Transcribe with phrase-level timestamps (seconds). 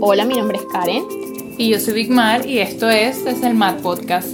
[0.00, 1.04] Hola, mi nombre es Karen.
[1.58, 4.28] Y yo soy Big Mar y esto es Desde el Mar Podcast.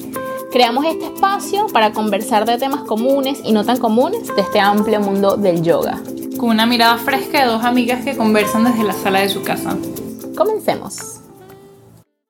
[0.50, 5.00] Creamos este espacio para conversar de temas comunes y no tan comunes de este amplio
[5.00, 6.02] mundo del yoga.
[6.38, 9.76] Con una mirada fresca de dos amigas que conversan desde la sala de su casa.
[10.36, 11.20] Comencemos.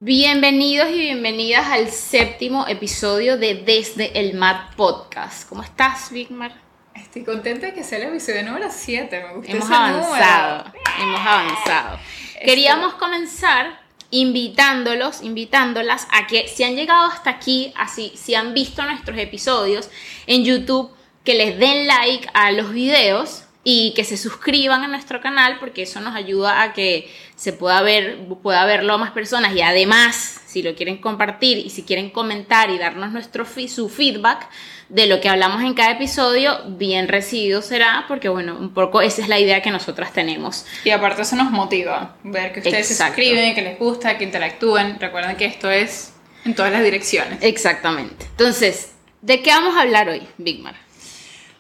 [0.01, 5.49] Bienvenidos y bienvenidas al séptimo episodio de Desde el Mat Podcast.
[5.49, 6.62] ¿Cómo estás, Vigmar?
[6.95, 9.21] Estoy contenta de que sea el episodio número 7.
[9.29, 10.83] Me gusta Hemos ese avanzado, número.
[11.01, 11.99] hemos avanzado.
[12.45, 13.81] Queríamos comenzar
[14.11, 19.89] invitándolos, invitándolas a que si han llegado hasta aquí, así, si han visto nuestros episodios
[20.27, 20.91] en YouTube,
[21.25, 25.83] que les den like a los videos y que se suscriban a nuestro canal porque
[25.83, 30.41] eso nos ayuda a que se pueda ver, pueda verlo a más personas y además,
[30.47, 34.49] si lo quieren compartir y si quieren comentar y darnos nuestro su feedback
[34.89, 39.23] de lo que hablamos en cada episodio, bien recibido será porque bueno, un poco esa
[39.23, 40.67] es la idea que nosotras tenemos.
[40.85, 43.15] Y aparte eso nos motiva, ver que ustedes Exacto.
[43.15, 44.99] se suscriben, que les gusta, que interactúen.
[44.99, 46.13] Recuerden que esto es
[46.45, 47.39] en todas las direcciones.
[47.41, 48.27] Exactamente.
[48.27, 48.91] Entonces,
[49.21, 50.75] ¿de qué vamos a hablar hoy, Bigmar?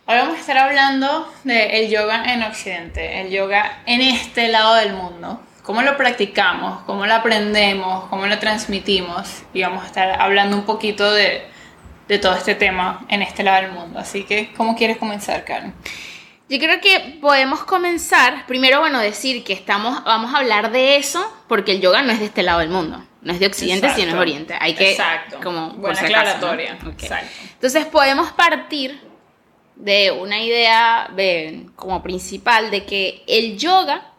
[0.04, 4.94] Hoy vamos a estar hablando del yoga en Occidente, el yoga en este lado del
[4.94, 5.40] mundo.
[5.62, 9.44] Cómo lo practicamos, cómo lo aprendemos, cómo lo transmitimos.
[9.54, 11.46] Y vamos a estar hablando un poquito de,
[12.08, 14.00] de todo este tema en este lado del mundo.
[14.00, 15.72] Así que, ¿cómo quieres comenzar, Karen?
[16.48, 21.32] Yo creo que podemos comenzar, primero, bueno, decir que estamos, vamos a hablar de eso,
[21.46, 24.00] porque el yoga no es de este lado del mundo, no es de Occidente, Exacto.
[24.00, 24.56] sino es Oriente.
[24.58, 25.38] Hay que, Exacto.
[25.44, 26.30] como, por Buena si acaso, ¿no?
[26.48, 26.78] aclaratoria.
[26.84, 27.02] Ok.
[27.04, 27.28] Exacto.
[27.54, 29.11] Entonces podemos partir
[29.76, 34.12] de una idea de- como principal de que el yoga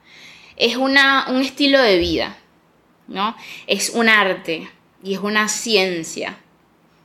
[0.58, 2.38] es una, un estilo de vida,
[3.08, 3.36] ¿no?
[3.68, 4.70] Es un arte
[5.04, 6.38] y es una ciencia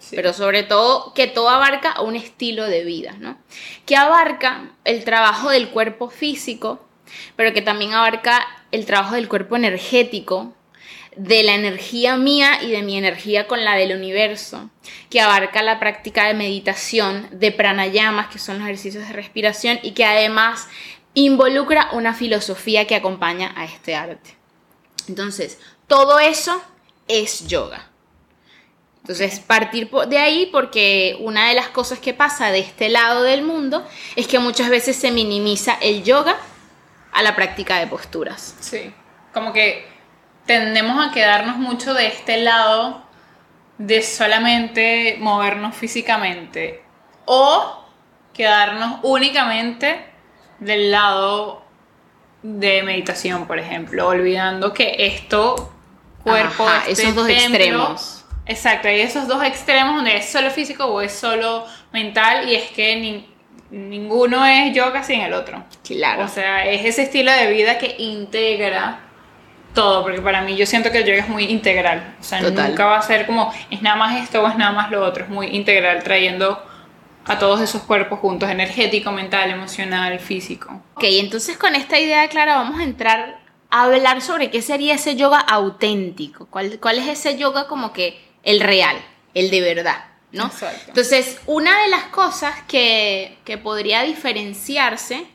[0.00, 0.14] Sí.
[0.14, 3.36] pero sobre todo que todo abarca un estilo de vida, ¿no?
[3.84, 6.86] Que abarca el trabajo del cuerpo físico,
[7.34, 10.54] pero que también abarca el trabajo del cuerpo energético,
[11.18, 14.70] de la energía mía y de mi energía con la del universo,
[15.10, 19.92] que abarca la práctica de meditación, de pranayamas, que son los ejercicios de respiración, y
[19.92, 20.68] que además
[21.14, 24.36] involucra una filosofía que acompaña a este arte.
[25.08, 25.58] Entonces,
[25.88, 26.62] todo eso
[27.08, 27.90] es yoga.
[29.00, 33.42] Entonces, partir de ahí porque una de las cosas que pasa de este lado del
[33.42, 33.84] mundo
[34.14, 36.36] es que muchas veces se minimiza el yoga
[37.10, 38.54] a la práctica de posturas.
[38.60, 38.92] Sí,
[39.32, 39.97] como que
[40.48, 43.02] tendemos a quedarnos mucho de este lado
[43.78, 46.82] de solamente movernos físicamente
[47.26, 47.84] o
[48.34, 50.04] quedarnos únicamente
[50.58, 51.62] del lado
[52.42, 55.72] de meditación, por ejemplo, olvidando que esto,
[56.24, 58.24] cuerpo, Ajá, este esos dos templo- extremos.
[58.46, 62.70] Exacto, hay esos dos extremos donde es solo físico o es solo mental y es
[62.70, 63.28] que ni-
[63.70, 65.62] ninguno es yoga sin el otro.
[65.86, 66.24] Claro.
[66.24, 69.00] O sea, es ese estilo de vida que integra
[69.74, 72.16] todo, porque para mí yo siento que el yoga es muy integral.
[72.20, 72.70] O sea, Total.
[72.70, 75.24] nunca va a ser como es nada más esto o es nada más lo otro,
[75.24, 76.62] es muy integral, trayendo
[77.24, 80.82] a todos esos cuerpos juntos, energético, mental, emocional, físico.
[80.94, 83.40] Ok, entonces con esta idea clara vamos a entrar
[83.70, 86.46] a hablar sobre qué sería ese yoga auténtico.
[86.46, 88.96] ¿Cuál, cuál es ese yoga como que el real,
[89.34, 90.04] el de verdad?
[90.32, 90.46] ¿no?
[90.46, 90.84] Exacto.
[90.88, 95.26] Entonces, una de las cosas que, que podría diferenciarse,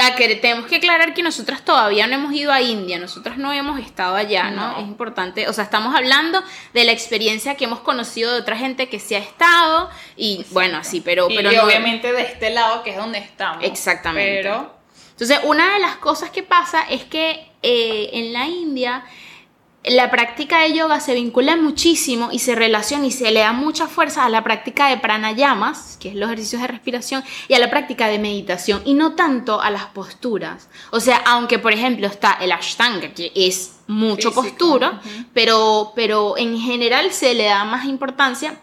[0.00, 3.52] a que tenemos que aclarar que nosotras todavía no hemos ido a India, nosotras no
[3.52, 4.72] hemos estado allá, ¿no?
[4.72, 4.78] No.
[4.78, 8.88] Es importante, o sea, estamos hablando de la experiencia que hemos conocido de otra gente
[8.88, 12.50] que sí ha estado y bueno, así, pero, y pero y no- obviamente de este
[12.50, 13.62] lado que es donde estamos.
[13.62, 14.40] Exactamente.
[14.42, 14.74] Pero
[15.10, 19.04] Entonces, una de las cosas que pasa es que eh, en la India
[19.84, 23.86] la práctica de yoga se vincula muchísimo y se relaciona y se le da mucha
[23.86, 27.70] fuerza a la práctica de pranayamas, que es los ejercicios de respiración, y a la
[27.70, 30.68] práctica de meditación, y no tanto a las posturas.
[30.90, 35.02] O sea, aunque por ejemplo está el ashtanga, que es mucho Físico, postura,
[35.34, 38.58] pero, pero en general se le da más importancia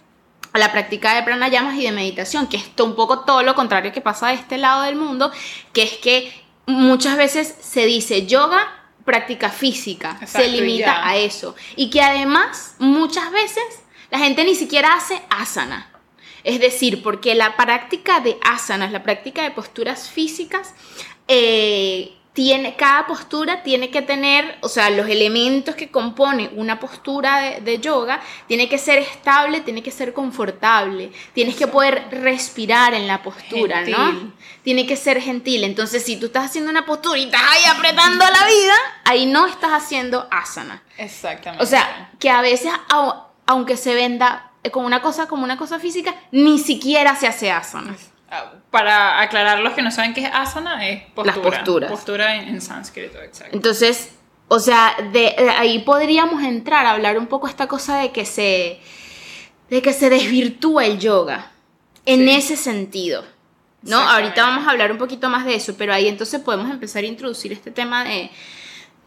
[0.54, 3.94] a la práctica de pranayamas y de meditación, que es un poco todo lo contrario
[3.94, 5.32] que pasa de este lado del mundo,
[5.72, 6.34] que es que
[6.66, 11.56] muchas veces se dice yoga, práctica física, se Exacto, limita a eso.
[11.76, 13.64] Y que además muchas veces
[14.10, 15.88] la gente ni siquiera hace asana.
[16.44, 20.74] Es decir, porque la práctica de asanas, la práctica de posturas físicas,
[21.28, 27.40] eh, tiene, cada postura tiene que tener, o sea, los elementos que componen una postura
[27.42, 32.94] de, de yoga, tiene que ser estable, tiene que ser confortable, tienes que poder respirar
[32.94, 34.32] en la postura, ¿no?
[34.64, 35.64] Tiene que ser gentil.
[35.66, 39.46] Entonces, si tú estás haciendo una postura y estás ahí apretando la vida, ahí no
[39.48, 40.84] estás haciendo asana.
[40.98, 41.64] exactamente.
[41.64, 45.80] O sea, que a veces, au- aunque se venda como una cosa, como una cosa
[45.80, 47.96] física, ni siquiera se hace asana.
[48.32, 51.26] Ah, Para aclarar los que no saben qué es asana, es postura.
[51.26, 51.92] Las posturas.
[51.92, 53.56] Postura en, en sánscrito, exacto.
[53.56, 54.12] Entonces,
[54.48, 58.80] O sea, de, ahí podríamos entrar a hablar un poco esta cosa de que se,
[59.70, 61.52] de que se desvirtúa el yoga.
[62.06, 63.24] En ese sentido.
[63.84, 63.98] ¿No?
[63.98, 67.08] Ahorita vamos a hablar un poquito más de eso, pero ahí entonces podemos empezar a
[67.08, 68.30] introducir este tema de,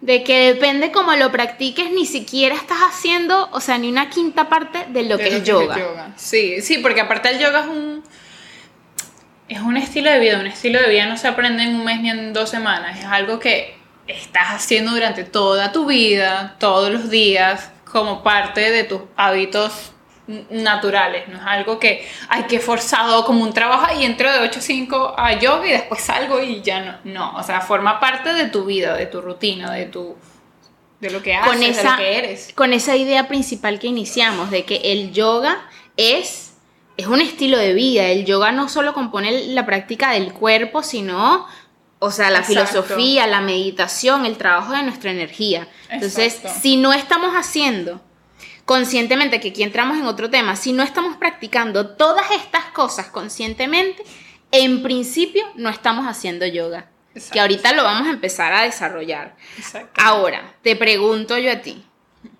[0.00, 4.49] de que depende cómo lo practiques, ni siquiera estás haciendo, o sea, ni una quinta
[4.49, 6.12] parte de lo, que, es yoga.
[6.17, 8.03] Sí, sí, porque aparte el yoga es un
[9.49, 12.00] es un estilo de vida, un estilo de vida no se aprende en un mes
[12.00, 13.76] ni en dos semanas, es algo que
[14.06, 19.93] estás haciendo durante toda tu vida, todos los días, como parte de tus hábitos
[20.26, 24.58] naturales, no es algo que hay que forzado como un trabajo y entro de 8
[24.58, 28.32] a 5 a yoga y después salgo y ya no, no, o sea, forma parte
[28.32, 30.17] de tu vida, de tu rutina, de tu
[31.00, 32.52] de lo que haces, con esa, de lo que eres.
[32.55, 35.69] Con esa idea principal que iniciamos de que el yoga
[35.99, 36.44] es
[36.96, 41.46] es un estilo de vida, el yoga no solo compone la práctica del cuerpo, sino
[41.99, 45.69] o sea, la filosofía, la meditación, el trabajo de nuestra energía.
[45.88, 48.02] Entonces, si no estamos haciendo
[48.67, 54.02] conscientemente, que aquí entramos en otro tema, si no estamos practicando todas estas cosas conscientemente,
[54.50, 56.90] en principio no estamos haciendo yoga.
[57.32, 59.37] Que ahorita lo vamos a empezar a desarrollar.
[59.97, 61.85] Ahora, te pregunto yo a ti,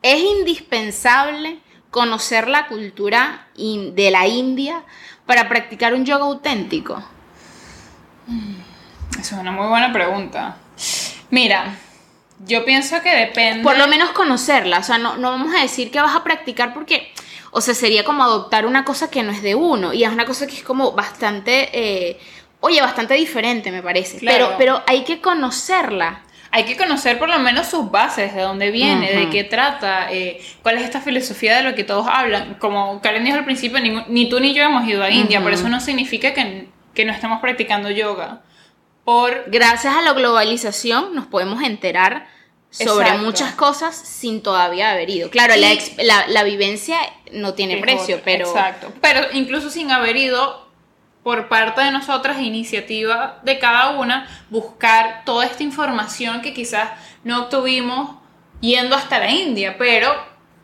[0.03, 1.59] ¿es indispensable
[1.95, 4.83] conocer la cultura de la India
[5.27, 7.01] para practicar un yoga auténtico?
[9.13, 10.57] Esa es una muy buena pregunta.
[11.31, 11.77] Mira,
[12.45, 13.63] yo pienso que depende.
[13.63, 14.81] Por lo menos conocerla.
[14.81, 17.13] O sea, no, no vamos a decir que vas a practicar porque.
[17.53, 19.93] O sea, sería como adoptar una cosa que no es de uno.
[19.93, 21.71] Y es una cosa que es como bastante.
[21.73, 22.19] Eh,
[22.59, 24.19] oye, bastante diferente, me parece.
[24.21, 26.24] Pero, pero hay que conocerla.
[26.57, 30.41] Hay que conocer por lo menos sus bases, de dónde viene, de qué trata, eh,
[30.63, 32.55] cuál es esta filosofía de lo que todos hablan.
[32.61, 35.69] Como Karen dijo al principio, ni, tú ni yo hemos ido a India, pero eso
[35.69, 38.43] no significa que, que no estemos practicando yoga.
[39.05, 39.47] Por...
[39.49, 42.29] Gracias a la globalización nos podemos enterar
[42.71, 45.31] sobre muchas cosas sin todavía haber ido.
[45.31, 46.99] Claro, la, la, vivencia
[47.33, 48.47] no tiene precio, pero...
[48.47, 48.93] Exacto.
[49.01, 50.64] Pero incluso sin haber ido,
[51.25, 56.91] por parte de nosotras, iniciativa de cada una, buscar toda esta información que quizás
[57.25, 58.17] no obtuvimos
[58.61, 60.15] yendo hasta la India, pero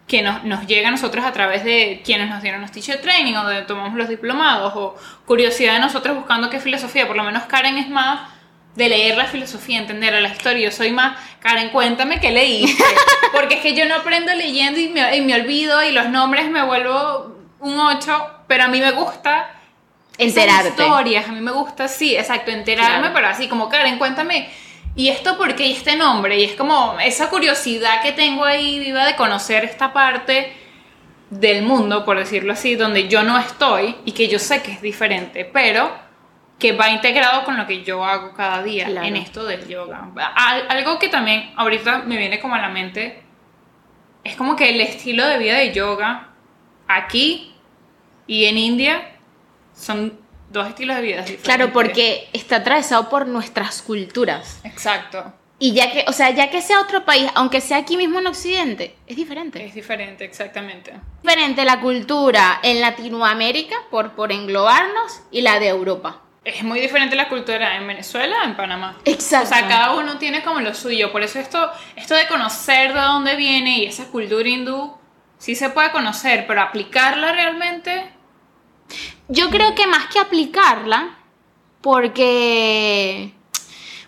[0.06, 3.34] que nos, nos llega a nosotros a través de quienes nos dieron los teacher training
[3.34, 7.44] o donde tomamos los diplomados o curiosidad de nosotros buscando qué filosofía, por lo menos
[7.44, 8.28] Karen es más
[8.74, 10.68] de leer la filosofía, entender la historia.
[10.68, 12.84] Yo soy más, Karen, cuéntame qué leíste.
[13.32, 16.62] Porque es que yo no aprendo leyendo y me, me olvido y los nombres me
[16.62, 19.59] vuelvo un 8, pero a mí me gusta
[20.20, 20.68] enterarte.
[20.68, 24.48] historias, a mí me gusta, sí, exacto, enterarme, pero así como, Karen, cuéntame.
[24.96, 26.38] ¿Y esto por qué este nombre?
[26.38, 30.52] Y es como esa curiosidad que tengo ahí viva de conocer esta parte
[31.30, 34.82] del mundo, por decirlo así, donde yo no estoy y que yo sé que es
[34.82, 35.90] diferente, pero
[36.58, 40.10] que va integrado con lo que yo hago cada día en esto del yoga.
[40.68, 43.22] algo que también ahorita me viene como a la mente
[44.22, 46.28] es como que el estilo de vida de yoga
[46.86, 47.54] aquí
[48.26, 49.19] y en India
[49.80, 50.18] son
[50.50, 51.44] dos estilos de vida diferentes.
[51.44, 54.60] Claro, porque está atravesado por nuestras culturas.
[54.64, 55.32] Exacto.
[55.58, 58.26] Y ya que, o sea, ya que sea otro país, aunque sea aquí mismo en
[58.26, 59.64] Occidente, es diferente.
[59.64, 60.94] Es diferente, exactamente.
[61.22, 67.16] Diferente la cultura en Latinoamérica, por, por englobarnos, y la de Europa es muy diferente
[67.16, 68.96] la cultura en Venezuela, en Panamá.
[69.04, 69.50] Exacto.
[69.50, 71.12] O sea, cada uno tiene como lo suyo.
[71.12, 74.96] Por eso esto, esto de conocer de dónde viene y esa cultura hindú,
[75.38, 78.12] sí se puede conocer, pero aplicarla realmente...
[79.30, 81.16] Yo creo que más que aplicarla,
[81.80, 83.32] porque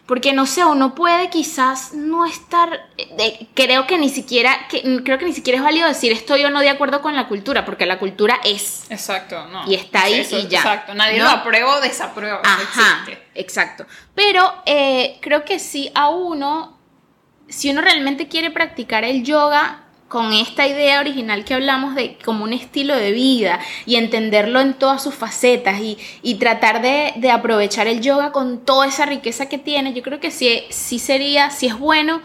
[0.06, 2.90] porque no sé, uno puede quizás no estar,
[3.54, 6.60] creo que ni siquiera, que, creo que ni siquiera es válido decir estoy o no
[6.60, 8.90] de acuerdo con la cultura, porque la cultura es.
[8.90, 9.64] Exacto, no.
[9.66, 10.58] Y está ahí y ya.
[10.58, 12.42] Exacto, nadie lo aprueba o desaprueba.
[12.44, 13.86] Ajá, exacto.
[14.14, 16.76] Pero eh, creo que sí a uno,
[17.48, 19.81] si uno realmente quiere practicar el yoga,
[20.12, 24.74] con esta idea original que hablamos de como un estilo de vida y entenderlo en
[24.74, 29.94] todas sus facetas y, tratar de, aprovechar el yoga con toda esa riqueza que tiene,
[29.94, 32.20] yo creo que sí, sí sería, si es bueno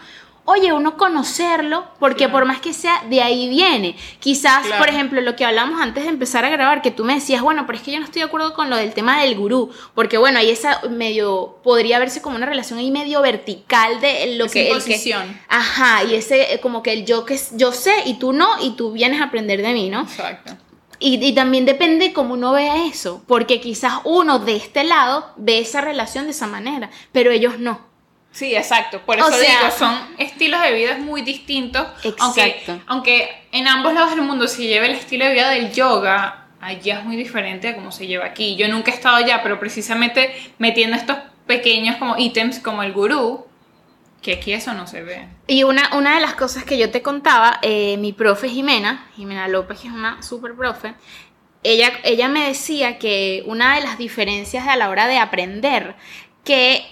[0.48, 3.96] oye, uno conocerlo, porque por más que sea, de ahí viene.
[4.18, 7.42] Quizás, por ejemplo, lo que hablamos antes de empezar a grabar, que tú me decías,
[7.42, 9.70] bueno, pero es que yo no estoy de acuerdo con lo del tema del gurú,
[9.94, 14.48] porque bueno, ahí esa medio, podría verse como una relación ahí medio vertical de lo
[14.48, 14.70] que...
[14.70, 15.14] El que
[15.48, 18.70] ajá, y ese eh, como que el yo que yo sé y tú no, y
[18.70, 20.00] tú vienes a aprender de mí, ¿no?
[20.00, 20.56] Exacto.
[20.98, 25.58] Y, y, también depende cómo uno vea eso, porque quizás uno de este lado ve
[25.58, 27.86] esa relación de esa manera, pero ellos no.
[28.30, 29.00] Sí, exacto.
[29.00, 31.86] Por eso digo, son estilos de vida muy distintos.
[32.04, 32.80] Exacto.
[32.86, 36.98] Aunque, en ambos lados del mundo se lleva el estilo de vida del yoga, allá
[36.98, 38.56] es muy diferente a cómo se lleva aquí.
[38.56, 41.16] Yo nunca he estado allá, pero precisamente metiendo estos
[41.46, 43.46] pequeños como ítems como el gurú,
[44.20, 45.28] Que aquí eso no se ve.
[45.46, 49.46] Y una, una de las cosas que yo te contaba, eh, mi profe Jimena, Jimena
[49.46, 50.94] López, que es una super profe,
[51.62, 55.94] ella, ella me decía que una de las diferencias a la hora de aprender,
[56.44, 56.84] que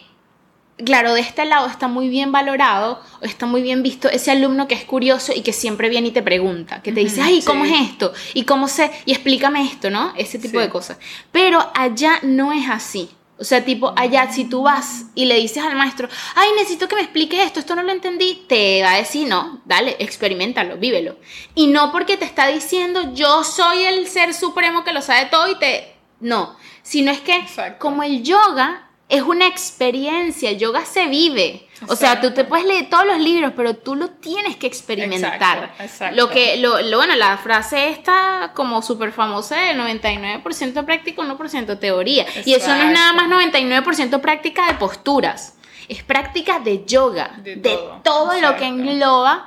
[0.85, 4.75] claro, de este lado está muy bien valorado, está muy bien visto ese alumno que
[4.75, 7.75] es curioso y que siempre viene y te pregunta, que te dice, ay, ¿cómo sí.
[7.75, 8.13] es esto?
[8.35, 10.13] Y cómo sé, y explícame esto, ¿no?
[10.17, 10.65] Ese tipo Sí.
[10.65, 10.99] de cosas.
[11.33, 13.11] Pero allá no es así.
[13.39, 16.95] O sea, tipo, allá si tú vas y le dices al maestro, ay, necesito que
[16.97, 21.17] me expliques esto, esto no lo entendí, te va a decir, no, dale, experimentalo, vívelo.
[21.55, 25.51] Y no porque te está diciendo, yo soy el ser supremo que lo sabe todo
[25.51, 25.97] y te...
[26.19, 27.79] No, sino es que Exacto.
[27.79, 31.69] como el yoga es una experiencia, el yoga se vive.
[31.89, 35.31] O sea, tú te puedes leer todos los libros, pero tú lo tienes que experimentar.
[35.65, 36.17] Exacto, exacto.
[36.17, 41.79] Lo que, lo, lo- bueno, la frase esta como súper famosa de 99% práctica, 1%
[41.79, 42.27] teoría.
[42.45, 45.55] Y eso no es nada más 99% práctica de posturas.
[45.89, 49.47] Es práctica de yoga, de, De todo, lo que engloba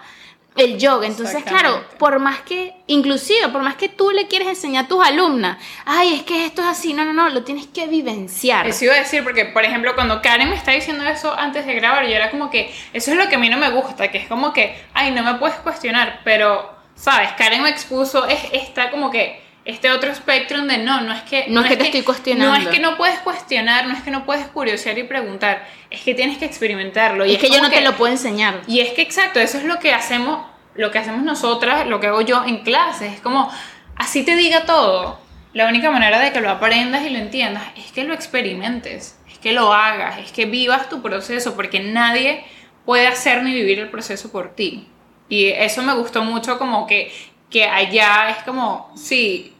[0.55, 1.07] el yoga.
[1.07, 5.03] Entonces, claro, por más que, inclusive, por más que tú le quieres enseñar a tus
[5.03, 8.67] alumnas, ay, es que esto es así, no, no, no, lo tienes que vivenciar.
[8.67, 11.73] Eso iba a decir, porque por ejemplo, cuando Karen me está diciendo eso antes de
[11.75, 14.17] grabar, yo era como que, eso es lo que a mí no me gusta, que
[14.17, 17.31] es como que, ay, no me puedes cuestionar, pero, ¿sabes?
[17.37, 21.45] Karen me expuso, es, está como que este otro espectro de no, no es que...
[21.49, 22.57] No es que te estoy cuestionando.
[22.57, 26.01] No es que no puedes cuestionar, no es que no puedes curiosear y preguntar, es
[26.01, 27.25] que tienes que experimentarlo.
[27.25, 28.61] Y es que yo no te lo puedo enseñar.
[28.67, 32.07] y es que exacto, eso es lo que hacemos, lo que hacemos nosotras, lo que
[32.07, 33.51] hago yo en clases, es como
[33.95, 35.19] así te diga todo.
[35.53, 39.37] La única manera de que lo aprendas y lo entiendas es que lo experimentes, es
[39.39, 42.43] que lo hagas, es que vivas tu proceso, porque nadie
[42.85, 44.87] puede hacer ni vivir el proceso por ti.
[45.27, 47.11] Y eso me gustó mucho como que,
[47.49, 49.53] que allá es como, sí,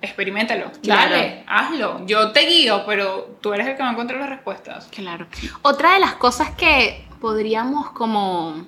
[0.00, 1.10] experimentalo, Claro.
[1.10, 2.06] dale, hazlo.
[2.06, 4.88] Yo te guío, pero tú eres el que va a encontrar las respuestas.
[4.90, 5.26] Claro.
[5.62, 8.64] Otra de las cosas que podríamos como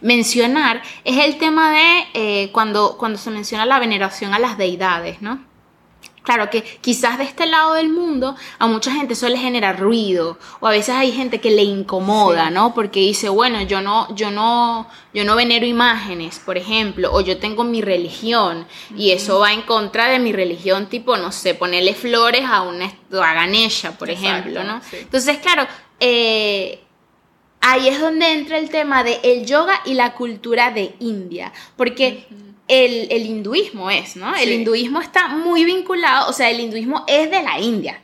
[0.00, 5.22] mencionar es el tema de eh, cuando, cuando se menciona la veneración a las deidades,
[5.22, 5.38] ¿no?
[6.22, 10.66] Claro que quizás de este lado del mundo a mucha gente suele generar ruido o
[10.66, 12.54] a veces hay gente que le incomoda, Sí.
[12.54, 12.74] ¿no?
[12.74, 17.38] Porque dice, bueno, yo no, yo no, yo no venero imágenes, por ejemplo, o yo
[17.38, 21.94] tengo mi religión y eso va en contra de mi religión, tipo, no sé, ponerle
[21.94, 24.80] flores a una a Ganesha, por Exacto, ejemplo, ¿no?
[24.90, 24.96] sí.
[25.00, 25.66] Entonces, claro,
[26.00, 26.80] eh,
[27.60, 32.26] ahí es donde entra el tema de el yoga y la cultura de India, porque
[32.70, 34.34] el, el hinduismo es, ¿no?
[34.36, 38.00] El hinduismo está muy vinculado, o sea, el hinduismo es de la India.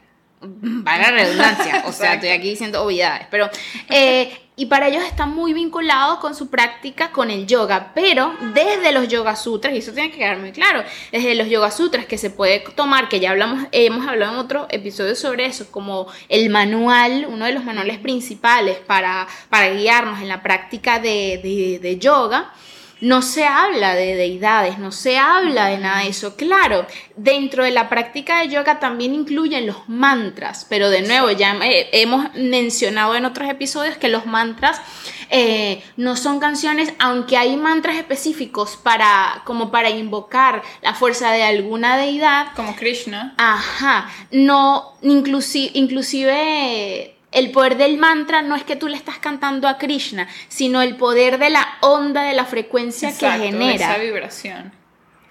[0.84, 3.48] Para redundancia, o sea, estoy aquí diciendo obviedades, pero
[3.88, 8.92] eh, y para ellos está muy vinculado con su práctica con el yoga, pero desde
[8.92, 12.18] los yoga sutras, y eso tiene que quedar muy claro, desde los yoga sutras que
[12.18, 16.48] se puede tomar, que ya hablamos, hemos hablado en otro episodio sobre eso, como el
[16.50, 21.98] manual, uno de los manuales principales para, para guiarnos en la práctica de, de- de
[21.98, 22.52] yoga,
[23.00, 26.36] no se habla de deidades, no se habla de nada de eso.
[26.36, 26.86] Claro,
[27.16, 32.32] dentro de la práctica de yoga también incluyen los mantras, pero de nuevo, ya hemos
[32.34, 34.80] mencionado en otros episodios que los mantras
[35.28, 41.42] eh, no son canciones, aunque hay mantras específicos para, como para invocar la fuerza de
[41.42, 43.34] alguna deidad, Como Krishna.
[43.36, 49.68] Ajá, no, inclusive, inclusive el poder del mantra no es que tú le estás cantando
[49.68, 53.98] a Krishna, sino el poder de la onda, de la frecuencia Exacto, que Esa genera.
[53.98, 54.72] vibración.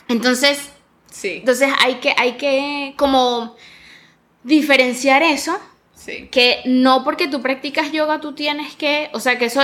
[0.08, 0.70] Entonces,
[1.12, 1.38] Sí.
[1.40, 3.56] entonces hay que, hay que como
[4.44, 5.58] diferenciar eso,
[5.96, 6.28] Sí.
[6.32, 9.62] que no porque tú practicas yoga tú tienes que, o sea, que eso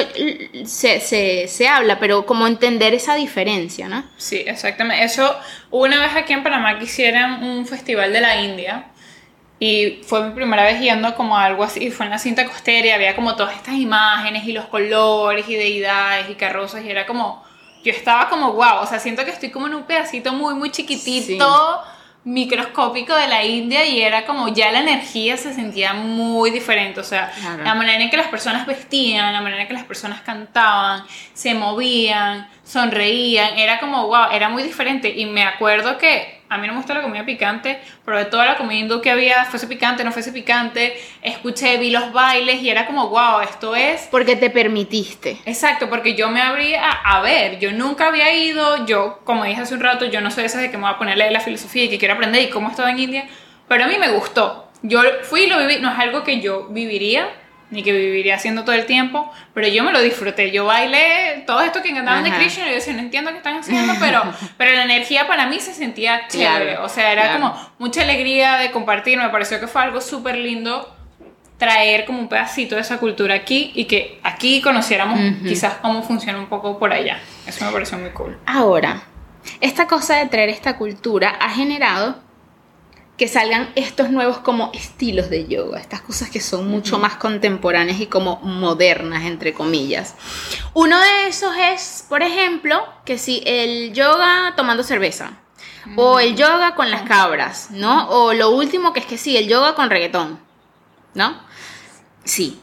[0.66, 4.04] se, se, se habla, pero como entender esa diferencia, ¿no?
[4.18, 5.04] Sí, exactamente.
[5.04, 5.36] Eso,
[5.70, 8.86] una vez aquí en Panamá que hicieron un festival de la India
[9.64, 12.88] y fue mi primera vez yendo como a algo así, fue en la cinta costera
[12.88, 17.06] y había como todas estas imágenes y los colores y deidades y carrozas y era
[17.06, 17.44] como,
[17.84, 20.72] yo estaba como wow, o sea, siento que estoy como en un pedacito muy, muy
[20.72, 21.80] chiquitito.
[22.24, 27.04] microscópico de la India y era como ya la energía se sentía muy diferente, o
[27.04, 27.64] sea, Claro.
[27.64, 31.04] la manera en que las personas vestían, la manera en que las personas cantaban,
[31.34, 36.68] se movían, sonreían, era como wow, era muy diferente y me acuerdo que a mí
[36.68, 39.68] no me gusta la comida picante, pero de toda la comida hindú que había, fuese
[39.68, 44.36] picante, no fuese picante, escuché, vi los bailes y era como wow, esto es Porque
[44.36, 45.38] te permitiste.
[45.46, 49.74] Exacto, porque yo me abrí a, ver, yo nunca había ido, yo, como dije hace
[49.74, 51.90] un rato, yo no soy esa de que me voy a ponerle la filosofía y
[51.90, 53.26] que quiero aprender y cómo he estado en India,
[53.70, 54.68] pero a mí me gustó.
[54.82, 57.30] Yo fui y lo viví, no es algo que yo viviría,
[57.72, 60.52] ni que viviría haciendo todo el tiempo, pero yo me lo disfruté.
[60.52, 62.32] Yo bailé todo esto que cantaban de.
[62.32, 64.22] Krishna y yo decía, no entiendo qué están haciendo, pero,
[64.58, 66.74] pero la energía para mí se sentía chévere.
[66.74, 67.40] Claro, o sea, era claro.
[67.40, 70.96] como mucha alegría de compartir, me pareció que fue algo súper lindo
[71.58, 76.40] traer como un pedacito de esa cultura aquí y que aquí conociéramos quizás cómo funciona
[76.40, 77.20] un poco por allá.
[77.46, 78.38] Eso me pareció muy cool.
[78.48, 79.04] Ahora,
[79.60, 82.16] esta cosa de traer esta cultura ha generado
[83.22, 88.00] que salgan estos nuevos como estilos de yoga, estas cosas que son mucho más contemporáneas
[88.00, 90.16] y como modernas, entre comillas.
[90.74, 95.34] Uno de esos es, por ejemplo, que si el yoga tomando cerveza,
[95.98, 98.10] o el yoga con las cabras, ¿no?
[98.10, 100.40] O lo último que es que sí, el yoga con reggaetón,
[101.14, 101.44] ¿no?
[102.24, 102.60] Sí.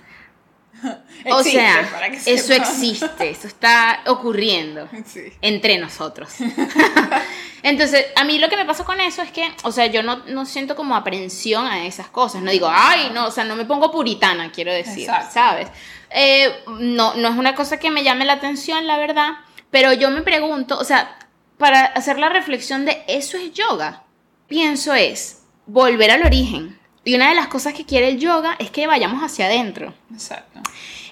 [1.30, 5.32] o sea, para que eso existe, eso está ocurriendo Sí.
[5.40, 6.30] entre nosotros.
[7.62, 10.18] Entonces, a mí lo que me pasa con eso es que, o sea, yo no,
[10.26, 12.42] no siento como aprensión a esas cosas.
[12.42, 15.34] No digo, ay, no, o sea, no me pongo puritana, quiero decir, Exacto.
[15.34, 15.68] ¿sabes?
[16.10, 19.32] Eh, no, no es una cosa que me llame la atención, la verdad,
[19.70, 21.18] pero yo me pregunto, o sea,
[21.58, 24.04] para hacer la reflexión de eso es yoga,
[24.46, 26.78] pienso es volver al origen.
[27.04, 29.94] Y una de las cosas que quiere el yoga es que vayamos hacia adentro.
[30.12, 30.60] Exacto.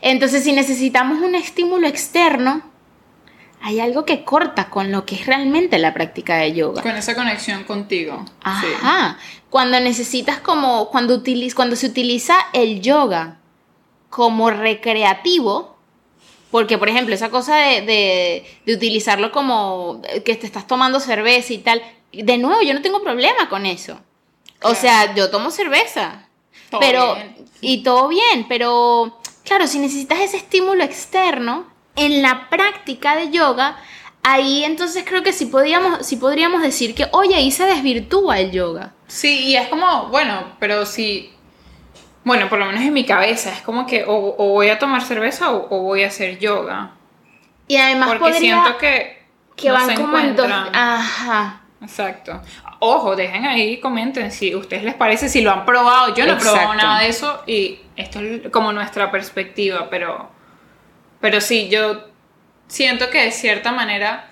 [0.02, 2.62] Entonces, si necesitamos un estímulo externo,
[3.62, 6.82] hay algo que corta con lo que es realmente la práctica de yoga.
[6.82, 8.24] Con esa conexión contigo.
[8.60, 8.66] Sí.
[8.80, 9.18] Ajá.
[9.50, 13.38] Cuando necesitas como, cuando, utiliz- cuando se utiliza el yoga
[14.10, 15.76] como recreativo,
[16.50, 21.52] porque por ejemplo, esa cosa de, de- de utilizarlo como que te estás tomando cerveza
[21.52, 21.82] y tal,
[22.12, 23.98] de nuevo, yo no tengo problema con eso.
[24.62, 26.28] O sea, yo tomo cerveza.
[26.70, 27.36] Todo pero, bien.
[27.60, 33.76] y todo bien, pero claro, si necesitas ese estímulo externo en la práctica de yoga,
[34.22, 38.50] ahí entonces creo que sí podríamos, sí podríamos decir que, oye, ahí se desvirtúa el
[38.52, 38.92] yoga.
[39.06, 41.32] Sí, y es como, bueno, pero si.
[42.24, 45.02] Bueno, por lo menos en mi cabeza, es como que o, o voy a tomar
[45.02, 46.90] cerveza o, o voy a hacer yoga.
[47.68, 49.26] Y además Porque podría siento que.
[49.54, 50.48] que no van se como en dos.
[50.50, 51.60] Ajá.
[51.80, 52.42] Exacto.
[52.78, 56.14] Ojo, dejen ahí, comenten si a ustedes les parece, si lo han probado.
[56.14, 60.28] Yo no he probado nada de eso y esto es como nuestra perspectiva, pero,
[61.20, 62.08] pero sí, yo
[62.68, 64.28] siento que de cierta manera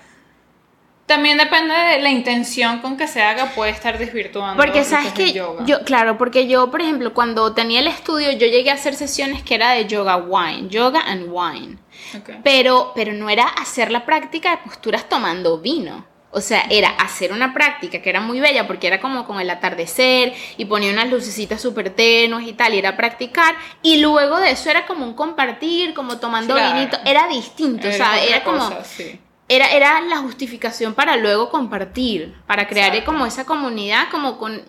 [1.05, 4.61] también depende de la intención con que se haga, puede estar desvirtuando.
[4.61, 5.63] Porque sabes que yoga.
[5.65, 9.43] yo, claro, porque yo, por ejemplo, cuando tenía el estudio, yo llegué a hacer sesiones
[9.43, 11.77] que era de yoga wine, yoga and wine.
[12.17, 12.41] Ok.
[12.43, 16.05] Pero, pero no era hacer la práctica de posturas tomando vino.
[16.37, 19.49] O sea, era hacer una práctica que era muy bella porque era como con el
[19.49, 23.55] atardecer y ponía unas lucecitas súper tenues y tal, y era practicar.
[23.81, 26.73] Y luego de eso era como un compartir, como tomando Claro.
[26.75, 26.97] vinito.
[27.05, 28.23] Era distinto, Era ¿sabes?
[28.23, 28.69] otra Era como.
[28.83, 29.19] sí.
[29.47, 33.11] Era, era la justificación para luego compartir, para crear Exacto.
[33.13, 34.61] como esa comunidad, como con.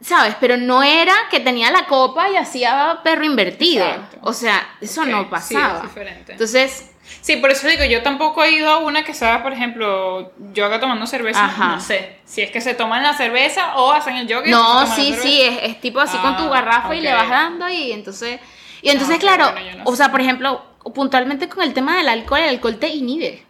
[0.00, 0.34] ¿Sabes?
[0.40, 3.86] Pero no era que tenía la copa y hacía perro invertido.
[3.86, 4.18] Exacto.
[4.22, 5.76] O sea, eso no sí, pasaba.
[5.76, 6.32] es diferente.
[6.32, 10.32] Entonces, Sí, por eso digo, yo tampoco he ido a una que sea, por ejemplo,
[10.52, 11.44] yoga tomando cerveza.
[11.44, 11.68] Ajá.
[11.76, 14.46] No sé si es que se toman la cerveza o hacen el yoga.
[14.48, 17.00] y No, se sí, la sí, es, es tipo así con tu Ah, garrafa y
[17.00, 18.40] le vas dando y entonces...
[18.80, 19.98] Y entonces, ok, claro, bueno, no o sé.
[19.98, 23.44] sea, por ejemplo, puntualmente con el tema del alcohol, el alcohol te inhibe.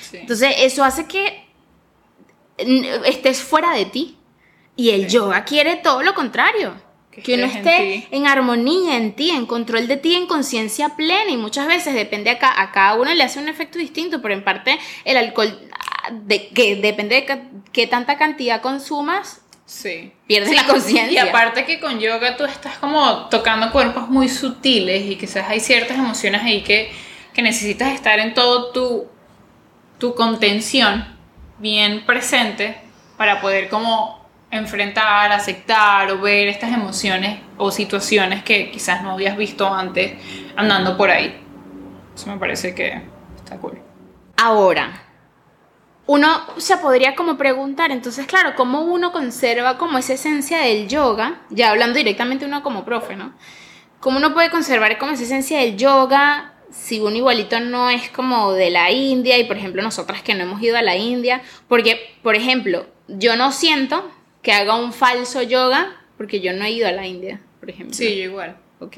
[0.00, 0.16] Sí.
[0.18, 1.46] Entonces, eso hace que
[3.04, 4.16] estés fuera de ti.
[4.74, 5.16] Y el Sí.
[5.16, 6.74] yoga quiere todo lo contrario.
[7.16, 10.90] Que Que, uno en esté en, armonía en ti, en control de ti, en conciencia
[10.96, 11.30] plena.
[11.30, 14.34] Y muchas veces depende a, ca- a cada uno le hace un efecto distinto, pero
[14.34, 17.40] en parte el alcohol, ah, de, que depende de
[17.72, 20.12] qué tanta cantidad consumas, Sí.
[20.28, 21.24] pierdes Sí, la conciencia.
[21.24, 25.58] Y aparte que con yoga tú estás como tocando cuerpos muy sutiles y quizás hay
[25.58, 26.92] ciertas emociones ahí que,
[27.34, 29.08] que necesitas estar en todo tu,
[29.98, 31.04] tu contención
[31.58, 32.76] bien presente
[33.16, 34.15] para poder como
[34.56, 40.14] enfrentar, aceptar o ver estas emociones o situaciones que quizás no habías visto antes
[40.56, 41.40] andando por ahí.
[42.14, 43.02] Eso me parece que
[43.36, 43.80] está cool.
[44.36, 45.02] Ahora,
[46.06, 51.40] uno se podría como preguntar, entonces, claro, ¿cómo uno conserva como esa esencia del yoga?
[51.50, 53.34] Ya hablando directamente uno como profe, ¿no?
[54.00, 58.52] ¿Cómo uno puede conservar como esa esencia del yoga si uno igualito no es como
[58.52, 61.42] de la India y, por ejemplo, nosotras que no hemos ido a la India?
[61.66, 64.08] Porque, por ejemplo, yo no siento
[64.46, 67.96] que haga un falso yoga porque yo no he ido a la India, por ejemplo.
[67.96, 68.56] Sí, yo igual.
[68.78, 68.96] Ok.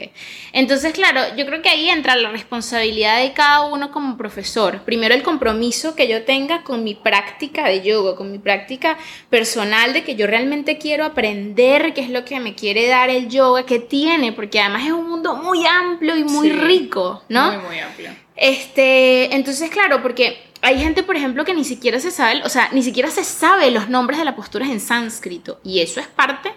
[0.52, 4.82] Entonces, claro, yo creo que ahí entra la responsabilidad de cada uno como profesor.
[4.84, 8.98] Primero, el compromiso que yo tenga con mi práctica de yoga, con mi práctica
[9.30, 13.28] personal de que yo realmente quiero aprender qué es lo que me quiere dar el
[13.30, 16.56] yoga, que tiene, porque además es un mundo muy amplio y muy Sí.
[16.56, 17.52] rico, ¿no?
[17.52, 18.11] Muy, muy amplio.
[18.37, 22.68] Este, entonces, claro, porque hay gente, por ejemplo, que ni siquiera se sabe, o sea,
[22.73, 25.61] ni siquiera se sabe los nombres de las posturas en sánscrito.
[25.64, 26.53] Y eso es parte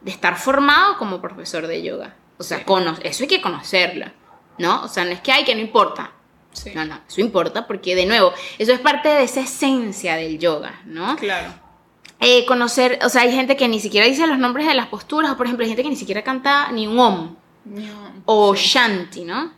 [0.00, 2.14] de estar formado como profesor de yoga.
[2.38, 2.64] O sea, Sí.
[3.02, 4.12] eso hay que conocerla,
[4.58, 4.82] ¿no?
[4.84, 6.12] O sea, no es que hay que no importa.
[6.52, 6.72] Sí.
[6.74, 10.80] No, no, eso importa porque, de nuevo, eso es parte de esa esencia del yoga,
[10.86, 11.16] ¿no?
[11.16, 11.52] Claro.
[12.18, 15.32] Eh, conocer, o sea, hay gente que ni siquiera dice los nombres de las posturas,
[15.32, 17.36] o por ejemplo, hay gente que ni siquiera canta ni un om,
[18.24, 19.52] o Shanti, ¿no?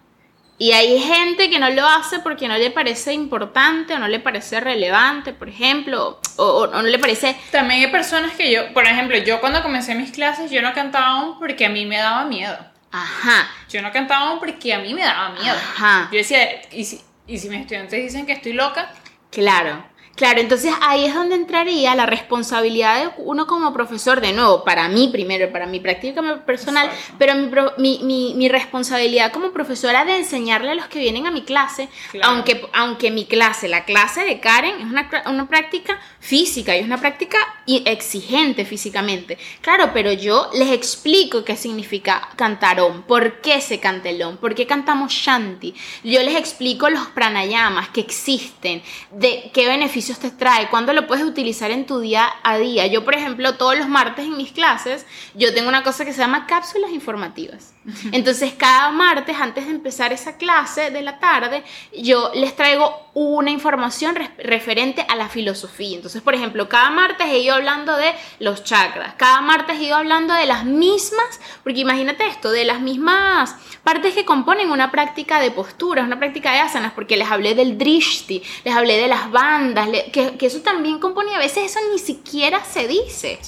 [0.61, 4.19] Y hay gente que no lo hace porque no le parece importante o no le
[4.19, 7.37] parece relevante, por ejemplo, o, o no le parece...
[7.53, 11.21] También hay personas que yo, por ejemplo, yo cuando comencé mis clases, yo no cantaba
[11.21, 12.59] aún porque a mí me daba miedo.
[12.91, 13.49] Ajá.
[13.69, 15.55] Yo no cantaba aún porque a mí me daba miedo.
[15.55, 16.09] Ajá.
[16.11, 18.93] Yo decía, ¿y si, y si mis estudiantes dicen que estoy loca?
[19.31, 19.85] Claro.
[20.19, 24.89] Claro, entonces ahí es donde entraría la responsabilidad de uno como profesor, de nuevo, para
[24.89, 27.15] mí primero, para mi práctica personal, Exacto.
[27.19, 27.35] pero
[27.79, 31.43] mi, mi, mi- mi responsabilidad como profesora de enseñarle a los que vienen a mi
[31.43, 32.33] clase, Claro.
[32.35, 36.85] aunque, aunque mi clase, la clase de Karen, es una, una práctica física y es
[36.87, 39.39] una práctica exigente físicamente.
[39.61, 44.55] Claro, pero yo les explico qué significa cantar Om, por qué se canta el por
[44.55, 45.75] qué cantamos Shanti.
[46.03, 51.25] Yo les explico los pranayamas que existen, de qué beneficios te trae, cuándo lo puedes
[51.25, 52.87] utilizar en tu día a día.
[52.87, 56.21] Yo, por ejemplo, todos los martes en mis clases, yo tengo una cosa que se
[56.21, 57.75] llama cápsulas informativas.
[58.13, 63.51] Entonces, cada martes, antes de empezar esa clase de la tarde, yo les traigo una
[63.51, 65.97] información referente a la filosofía.
[65.97, 69.97] Entonces, por ejemplo, cada martes he ido hablando de los chakras, cada martes he ido
[69.97, 75.41] hablando de las mismas, porque imagínate esto, de las mismas partes que componen una práctica
[75.41, 79.31] de posturas, una práctica de asanas, porque les hablé del drishti, les hablé de las
[79.31, 83.39] bandas, que, que eso también compone, a veces eso ni siquiera se dice.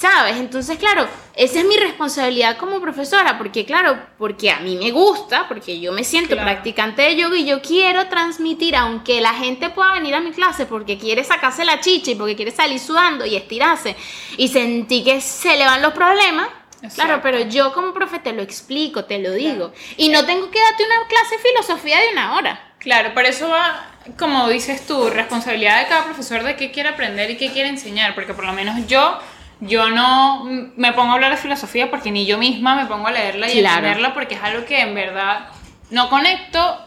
[0.00, 0.36] ¿Sabes?
[0.36, 5.46] Entonces, claro, esa es mi responsabilidad como profesora, porque claro, porque a mí me gusta,
[5.46, 6.48] porque yo me siento Claro.
[6.50, 10.64] practicante de yoga y yo quiero transmitir, aunque la gente pueda venir a mi clase
[10.64, 13.94] porque quiere sacarse la chicha y porque quiere salir sudando y estirarse
[14.38, 16.48] y sentí que se le van los problemas.
[16.94, 19.70] Claro, pero yo como profe te lo explico, te lo digo.
[19.98, 22.72] Y no tengo que darte una clase de filosofía de una hora.
[22.78, 23.84] Claro, por eso va,
[24.18, 28.14] como dices tú, responsabilidad de cada profesor de qué quiere aprender y qué quiere enseñar,
[28.14, 29.18] porque por lo menos yo,
[29.60, 30.44] yo no
[30.76, 33.58] me pongo a hablar de filosofía porque ni yo misma me pongo a leerla y
[33.60, 33.78] Claro.
[33.78, 35.48] entenderla porque es algo que en verdad
[35.90, 36.78] no conecto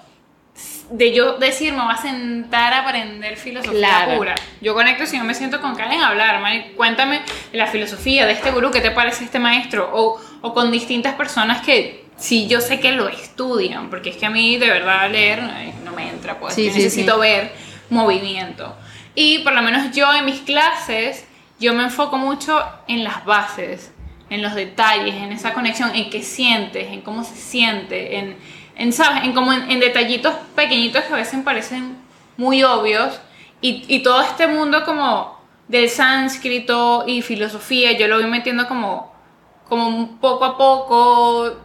[0.92, 4.18] de yo decir me voy a sentar a aprender filosofía Claro.
[4.18, 4.36] pura.
[4.62, 8.26] Yo conecto si no me siento con Karen a hablar, Mari, cuéntame de la filosofía
[8.26, 9.90] de este gurú, ¿qué te parece este maestro?
[9.94, 14.26] O, o con distintas personas que sí yo sé que lo estudian, porque es que
[14.26, 15.42] a mí de verdad leer
[15.84, 17.20] no me entra, pues Sí, necesito sí.
[17.22, 17.54] ver
[17.90, 18.76] movimiento.
[19.16, 21.26] Y por lo menos yo en mis clases,
[21.64, 23.92] yo me enfoco mucho en las bases,
[24.30, 28.38] en los detalles, en esa conexión, en qué sientes, en cómo se siente, en,
[28.76, 29.24] en ¿sabes?
[29.24, 31.98] En, como en, en detallitos pequeñitos que a veces parecen
[32.38, 33.20] muy obvios.
[33.62, 39.14] Y, y todo este mundo como del sánscrito y filosofía, yo lo voy metiendo como,
[39.70, 41.56] como un poco a poco,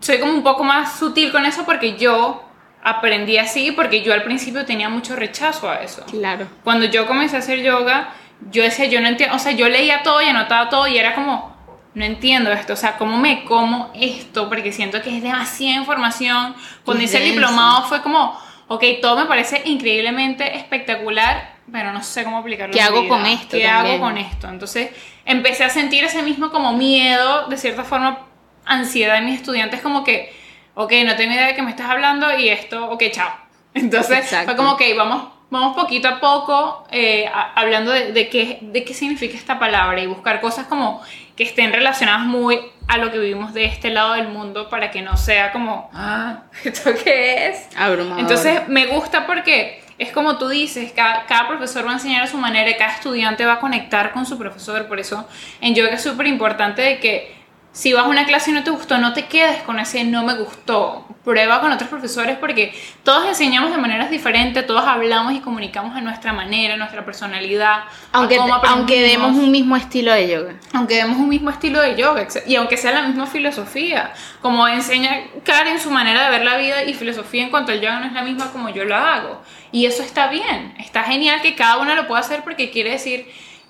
[0.00, 2.42] soy como un poco más sutil con eso porque yo
[2.82, 6.04] aprendí así, porque yo al principio tenía mucho rechazo a eso.
[6.06, 6.46] Claro.
[6.62, 8.12] Cuando yo comencé a hacer yoga,
[8.50, 11.14] yo decía, yo no entiendo, o sea, yo leía todo y anotaba todo y era
[11.14, 11.54] como,
[11.94, 14.48] no entiendo esto, o sea, ¿cómo me como esto?
[14.48, 16.54] Porque siento que es demasiada información.
[16.84, 22.24] Cuando hice el diplomado fue como, ok, todo me parece increíblemente espectacular, pero no sé
[22.24, 22.74] cómo aplicarlo.
[22.74, 23.08] ¿Qué hago vida.
[23.08, 23.94] con esto ¿Qué también?
[23.94, 24.48] hago con esto?
[24.48, 24.90] Entonces
[25.24, 28.26] empecé a sentir ese mismo como miedo, de cierta forma,
[28.66, 30.34] ansiedad en mis estudiantes, como que,
[30.74, 33.30] ok, no tengo idea de qué me estás hablando y esto, ok, chao.
[33.74, 34.46] Entonces Exacto.
[34.46, 35.24] fue como, ok, vamos,
[35.60, 40.00] vamos poquito a poco eh, a- hablando de, de qué, de qué significa esta palabra
[40.00, 41.02] y buscar cosas como
[41.36, 45.02] que estén relacionadas muy a lo que vivimos de este lado del mundo para que
[45.02, 47.68] no sea como, ah, ¿esto qué es?
[47.76, 48.20] Abrumador.
[48.20, 52.26] Entonces me gusta porque es como tú dices, cada, cada profesor va a enseñar a
[52.26, 54.86] su manera y cada estudiante va a conectar con su profesor.
[54.88, 55.26] Por eso
[55.60, 57.43] en yoga es súper importante de que
[57.74, 60.22] si vas a una clase y no te gustó, no te quedes con ese no
[60.22, 61.04] me gustó.
[61.24, 66.00] Prueba con otros profesores porque todos enseñamos de maneras diferentes, todos hablamos y comunicamos a
[66.00, 67.80] nuestra manera, a nuestra personalidad.
[68.12, 70.54] aunque, aunque demos un mismo estilo de yoga.
[70.72, 75.22] aunque demos un mismo estilo de yoga y aunque sea la misma filosofía, como enseña
[75.42, 78.12] Karen su manera de ver la vida y filosofía en cuanto al yoga no es
[78.12, 79.42] la misma como yo lo hago.
[79.72, 83.26] Y eso está bien, está genial que cada uno lo pueda hacer porque quiere decir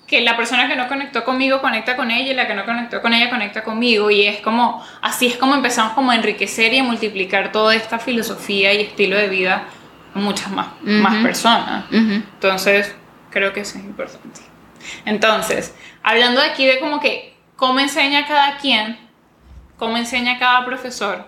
[0.07, 3.01] que la persona que no conectó conmigo conecta con ella y la que no conectó
[3.01, 6.79] con ella conecta conmigo y es como, así es como empezamos como a enriquecer y
[6.79, 9.63] a multiplicar toda esta filosofía y estilo de vida
[10.13, 11.85] a muchas más, más personas.
[11.91, 12.95] Entonces,
[13.31, 14.41] creo que eso es importante.
[15.05, 18.97] Entonces, hablando de aquí de como que cómo enseña cada quien,
[19.77, 21.25] cómo enseña cada profesor,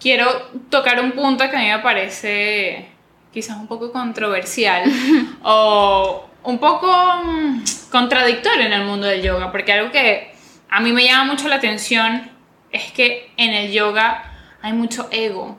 [0.00, 2.88] quiero tocar un punto que a mí me parece
[3.32, 4.84] quizás un poco controversial
[5.42, 6.92] o un poco
[7.24, 10.34] mm, contradictorio en el mundo del yoga, porque algo que
[10.68, 12.30] a mí me llama mucho la atención
[12.70, 15.58] es que en el yoga hay mucho ego.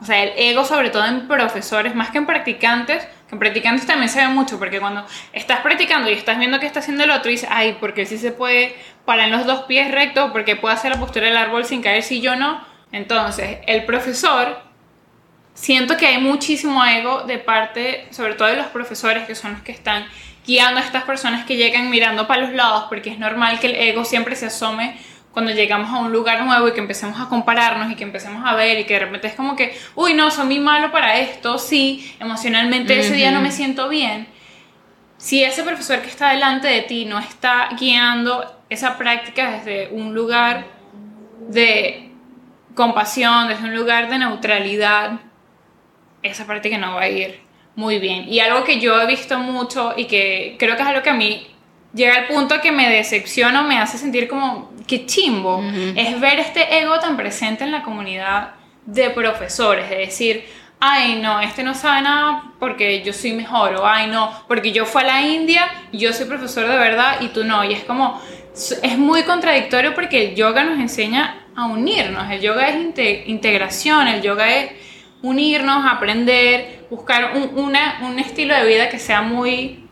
[0.00, 4.08] O sea, el ego, sobre todo en profesores, más que en practicantes, que practicando también
[4.08, 7.30] se ve mucho, porque cuando estás practicando y estás viendo qué está haciendo el otro,
[7.30, 8.74] dices, ay, porque sí se puede
[9.04, 12.02] parar en los dos pies rectos, porque puede hacer la postura del árbol sin caer
[12.02, 12.60] si yo no.
[12.92, 14.63] Entonces, el profesor,
[15.54, 19.62] siento que hay muchísimo ego de parte, sobre todo de los profesores, que son los
[19.62, 20.06] que están
[20.46, 23.76] guiando a estas personas que llegan mirando para los lados, porque es normal que el
[23.76, 24.98] ego siempre se asome
[25.32, 28.54] cuando llegamos a un lugar nuevo y que empecemos a compararnos y que empecemos a
[28.54, 31.58] ver y que de repente es como que, uy, no, soy muy malo para esto,
[31.58, 34.28] sí, emocionalmente ese día no me siento bien.
[35.16, 40.14] Si ese profesor que está delante de ti no está guiando esa práctica desde un
[40.14, 40.66] lugar
[41.48, 42.10] de
[42.74, 45.20] compasión, desde un lugar de neutralidad,
[46.24, 47.40] esa práctica no va a ir
[47.76, 48.26] muy bien.
[48.28, 51.14] Y algo que yo he visto mucho y que creo que es algo que a
[51.14, 51.46] mí
[51.94, 55.62] llega al punto que me decepciona o me hace sentir como que chimbo,
[55.96, 60.44] es ver este ego tan presente en la comunidad de profesores, es decir,
[60.78, 64.84] ay no, este no sabe nada porque yo soy mejor, o ay no, porque yo
[64.84, 68.20] fui a la India, yo soy profesor de verdad y tú no, y es como,
[68.82, 72.76] es muy contradictorio porque el yoga nos enseña a unirnos, el yoga es
[73.26, 74.72] integración, el yoga es
[75.24, 79.88] unirnos, aprender, buscar un, un estilo de vida que sea muy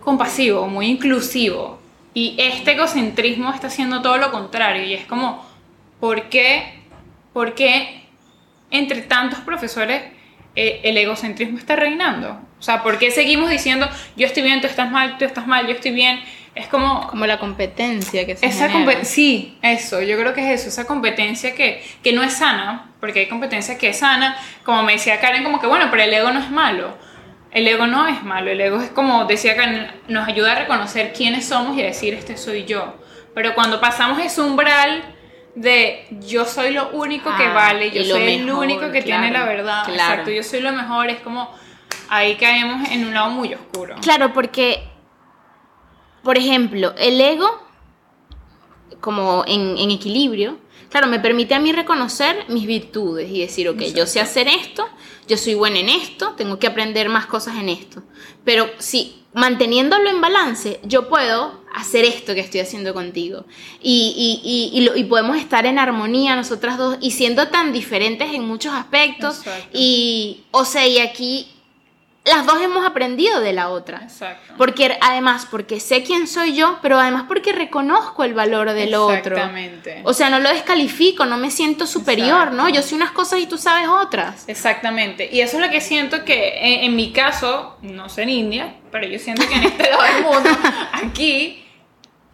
[0.00, 1.80] compasivo, muy inclusivo.
[2.12, 4.84] Y este egocentrismo está haciendo todo lo contrario.
[4.84, 5.42] Y es como,
[6.00, 6.80] ¿por qué,
[7.32, 8.02] por qué
[8.70, 10.02] entre tantos profesores
[10.54, 12.38] eh, el egocentrismo está reinando?
[12.60, 15.66] O sea, ¿por qué seguimos diciendo, yo estoy bien, tú estás mal, tú estás mal,
[15.66, 16.20] yo estoy bien?
[16.54, 17.06] Es como...
[17.08, 18.68] Como la competencia que se esa
[19.02, 23.20] Sí, eso, yo creo que es eso, esa competencia que, que no es sana, porque
[23.20, 26.30] hay competencia que es sana, como me decía Karen, como que bueno, pero el ego
[26.30, 26.96] no es malo
[27.52, 31.12] el ego no es malo, el ego es como decía que nos ayuda a reconocer
[31.12, 32.94] quiénes somos y a decir este soy yo.
[33.34, 35.02] Pero cuando pasamos ese umbral
[35.54, 39.44] de yo soy lo único que ah, vale, yo soy el único que tiene la
[39.44, 41.50] verdad, exacto, yo soy lo mejor, es como
[42.08, 43.96] ahí caemos en un lado muy oscuro.
[44.00, 44.82] Claro, porque,
[46.22, 47.62] por ejemplo, el ego,
[49.00, 50.58] como en, en equilibrio,
[50.92, 54.86] claro, me permite a mí reconocer mis virtudes y decir, ok, yo sé hacer esto,
[55.26, 58.02] yo soy buena en esto, tengo que aprender más cosas en esto.
[58.44, 63.46] Pero si manteniéndolo en balance, yo puedo hacer esto que estoy haciendo contigo.
[63.80, 68.46] Y, y, y, y podemos estar en armonía nosotras dos y siendo tan diferentes en
[68.46, 69.40] muchos aspectos.
[69.72, 71.48] Y, o sea, y aquí
[72.24, 74.02] las dos hemos aprendido de la otra.
[74.02, 74.54] Exacto.
[74.56, 79.36] Porque además, porque sé quién soy yo, pero además porque reconozco el valor del otro.
[79.36, 80.02] Exactamente.
[80.04, 82.68] O sea, no lo descalifico, no me siento superior, ¿no?
[82.68, 84.48] Yo sé unas cosas y tú sabes otras.
[84.48, 85.28] Exactamente.
[85.32, 89.06] Y eso es lo que siento que en, mi caso, no sé en India, pero
[89.06, 90.50] yo siento que en este lado del mundo,
[90.92, 91.64] aquí,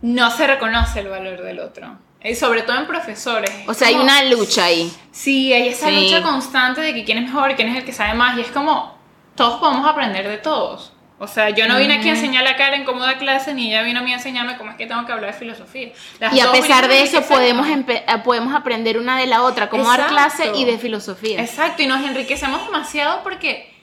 [0.03, 1.97] no se reconoce el valor del otro.
[2.23, 3.51] Y sobre todo en profesores.
[3.67, 4.93] O sea, hay una lucha ahí.
[5.13, 8.15] Sí, hay esa lucha constante de que quién es mejor, quién es el que sabe
[8.15, 8.37] más.
[8.37, 8.98] Y es como,
[9.39, 10.93] todos podemos aprender de todos.
[11.21, 13.83] O sea, yo no vine aquí a enseñar a Karen cómo da clase, ni ella
[13.83, 15.93] vino a mí a enseñarme cómo es que tengo que hablar de filosofía.
[16.33, 20.09] y a pesar de eso podemos, eh, podemos aprender una de la otra, cómo dar
[20.09, 21.41] clase y de filosofía.
[21.41, 23.75] Exacto, y nos enriquecemos demasiado porque,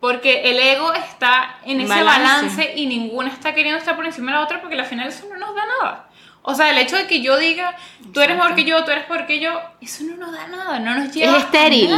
[0.00, 2.72] porque el ego está en ese balance.
[2.74, 5.38] y ninguna está queriendo estar por encima de la otra porque al final eso no
[5.38, 6.08] nos da nada.
[6.44, 7.76] O sea, el hecho de que yo diga,
[8.12, 10.80] tú eres mejor que yo, tú eres mejor que yo, eso no nos da nada,
[10.80, 11.90] no nos lleva Es estéril.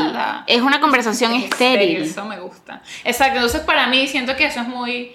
[0.47, 2.03] Es una conversación estéril.
[2.03, 2.83] Eso me gusta.
[3.05, 5.13] Exacto, entonces para mí siento que eso es muy...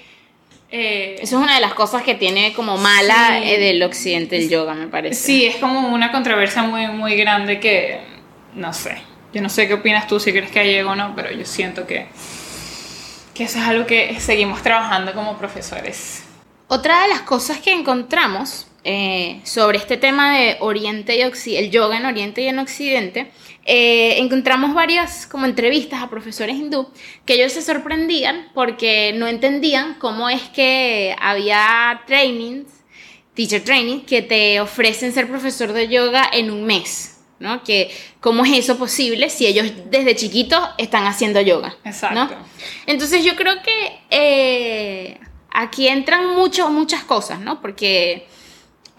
[0.72, 4.50] Eh, eso es una de las cosas que tiene como mala eh, del occidente el
[4.50, 5.22] yoga, me parece.
[5.22, 8.02] Sí, es como una controversia muy, muy grande que,
[8.54, 9.02] no sé,
[9.34, 11.88] yo no sé qué opinas tú, si crees que hay o no, pero yo siento
[11.88, 12.08] que,
[13.34, 16.24] que eso es algo que seguimos trabajando como profesores.
[16.68, 21.72] Otra de las cosas que encontramos eh, sobre este tema de Oriente y Occidente, el
[21.72, 23.32] yoga en Oriente y en Occidente,
[23.66, 26.90] eh, encontramos varias como entrevistas a profesores hindú
[27.26, 32.68] que ellos se sorprendían porque no entendían cómo es que había trainings,
[33.34, 37.18] teacher training, que te ofrecen ser profesor de yoga en un mes.
[37.40, 37.64] ¿no?
[37.64, 37.90] Que
[38.20, 41.76] cómo es eso posible si ellos desde chiquitos están haciendo yoga.
[41.86, 42.36] Exacto.
[42.86, 47.62] Entonces yo creo que eh, aquí entran mucho, muchas cosas, ¿no?
[47.62, 48.28] Porque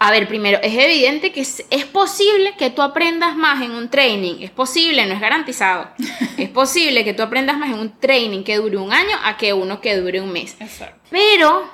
[0.03, 4.37] a ver, primero, es evidente que es, posible que tú aprendas más en un training.
[4.39, 5.89] Es posible, no es garantizado.
[6.39, 9.53] es posible que tú aprendas más en un training que dure un año a que
[9.53, 10.55] uno que dure un mes.
[10.59, 10.99] Exacto.
[11.11, 11.69] Pero,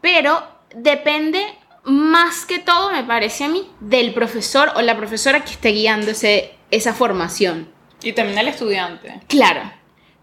[0.00, 0.42] pero
[0.74, 1.46] depende
[1.84, 6.10] más que todo, me parece a mí, del profesor o la profesora que esté guiando
[6.10, 7.68] esa formación.
[8.02, 9.20] Y también del estudiante.
[9.28, 9.62] Claro.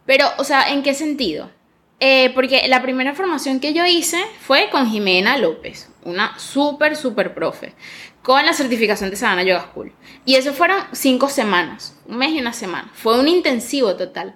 [0.05, 1.49] Pero, o sea, ¿en qué sentido?
[2.01, 7.33] Eh, porque la primera formación que yo hice fue con Jimena López, una súper, súper
[7.33, 7.75] profe,
[8.21, 9.93] con la certificación de Savannah Yoga School.
[10.25, 12.91] Y eso fueron cinco semanas, un mes y una semana.
[12.93, 14.35] Fue un intensivo total.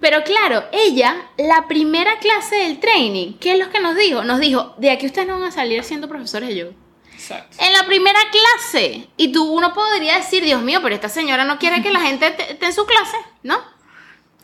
[0.00, 4.22] Pero claro, ella, la primera clase del training, ¿qué es lo que nos dijo?
[4.24, 6.72] Nos dijo, de aquí ustedes no van a salir siendo profesores de yoga.
[7.14, 7.56] Exacto.
[7.60, 9.08] En la primera clase.
[9.16, 12.26] Y tú, uno podría decir, Dios mío, pero esta señora no quiere que la gente
[12.26, 13.58] esté en su clase, ¿no?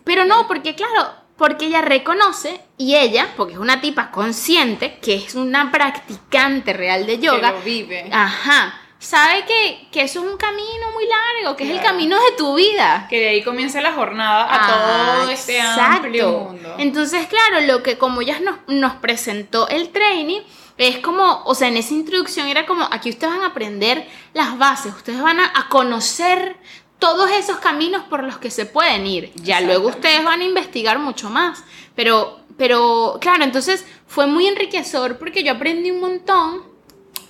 [0.05, 5.15] Pero no, porque claro, porque ella reconoce y ella, porque es una tipa consciente, que
[5.15, 7.53] es una practicante real de yoga.
[7.53, 8.11] Que lo vive.
[8.13, 8.81] Ajá.
[8.99, 12.57] Sabe que, que eso es un camino muy largo, que es el camino de tu
[12.57, 13.07] vida.
[13.09, 15.83] Que de ahí comienza la jornada a Ah, todo este exacto.
[16.07, 16.75] amplio mundo.
[16.79, 20.41] Entonces, claro, lo que como ella nos, nos presentó el training,
[20.79, 24.59] es como, o sea, en esa introducción era como, aquí ustedes van a aprender las
[24.59, 26.57] bases, ustedes van a, a conocer
[26.99, 29.33] todos esos caminos por los que se pueden ir.
[29.37, 31.65] Ya luego ustedes van a investigar mucho más.
[31.95, 36.63] Pero, pero, claro, entonces fue muy enriquecedor porque yo aprendí un montón.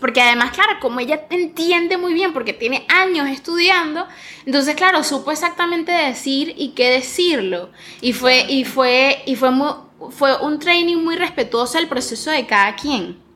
[0.00, 4.07] Porque además, claro, como ella entiende muy bien, porque tiene años estudiando,
[4.46, 7.70] entonces, claro, supo exactamente decir y qué decirlo.
[8.00, 9.72] Y fue, y fue, y fue, muy,
[10.11, 13.27] fue un training muy respetuoso del proceso de cada quien.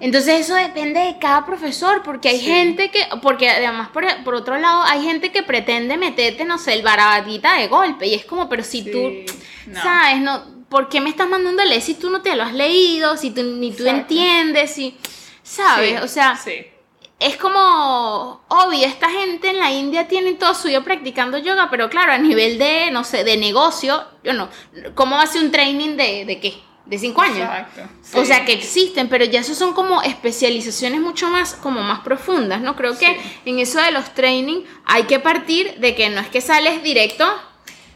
[0.00, 2.46] Entonces eso depende de cada profesor, porque hay Sí.
[2.46, 6.72] gente que, porque además por, por otro lado hay gente que pretende meterte, no sé,
[6.74, 9.12] el barabatita de golpe, y es como, pero si Sí, tú,
[9.66, 9.82] no.
[9.82, 10.20] ¿sabes?
[10.22, 13.16] No, ¿Por qué me estás mandando a leer si tú no te lo has leído,
[13.16, 14.00] si tú, ni tú Exacto.
[14.14, 14.96] entiendes, si,
[15.42, 15.90] ¿sabes?
[15.98, 16.64] Sí, o sea, sí.
[17.18, 21.90] es como obvio, esta gente en la India tiene todo su vida practicando yoga, pero
[21.90, 24.48] claro, a nivel de, no sé, de negocio, yo no,
[24.94, 26.54] ¿cómo hace un training de, de qué?
[26.86, 27.38] De cinco años.
[27.38, 27.82] Exacto.
[28.14, 32.60] O sea que existen, pero ya eso son como especializaciones mucho más, como más profundas,
[32.60, 32.74] ¿no?
[32.74, 36.40] Creo que en eso de los training hay que partir de que no es que
[36.40, 37.24] sales directo.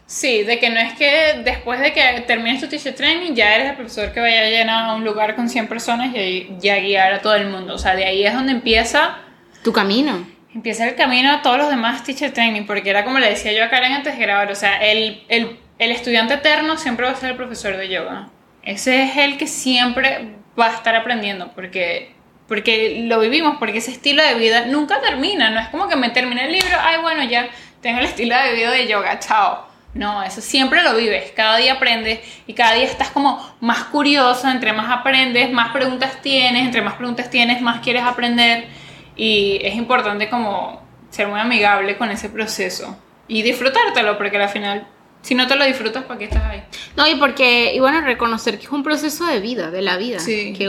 [0.07, 3.71] Sí, de que no es que después de que termines tu teacher training ya eres
[3.71, 7.15] el profesor que vaya a llenar a un lugar con 100 personas y ya guiar
[7.15, 7.75] a todo el mundo.
[7.75, 9.17] O sea, de ahí es donde empieza,
[9.65, 10.25] Tu camino.
[10.55, 13.65] empieza el camino a todos los demás teacher training, porque era como le decía yo
[13.65, 17.17] a Karen antes de grabar, o sea, el, el, el estudiante eterno siempre va a
[17.17, 18.29] ser el profesor de yoga.
[18.65, 22.15] Ese es el que siempre va a estar aprendiendo, porque,
[22.49, 26.11] porque lo vivimos, porque ese estilo de vida nunca termina, no es como que me
[26.11, 27.49] terminé el libro, ay bueno, ya
[27.83, 29.75] tengo el estilo de vida de yoga, chao.
[29.93, 34.49] No, eso siempre lo vives, cada día aprendes y cada día estás como más curioso,
[34.49, 38.67] entre más aprendes, más preguntas tienes, entre más preguntas tienes, más quieres aprender
[39.15, 42.99] y es importante como ser muy amigable con ese proceso
[43.29, 44.87] y disfrutártelo, porque al final,
[45.25, 46.63] si no te lo disfrutas, ¿para qué estás ahí?
[46.97, 50.21] No, y porque, y bueno, reconocer que es un proceso de vida, de la vida.
[50.21, 50.69] Sí, que,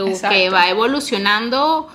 [0.50, 1.88] va evolucionando